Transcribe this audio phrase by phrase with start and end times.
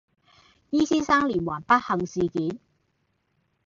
[0.71, 1.75] E 先生連環不
[2.07, 2.57] 幸事件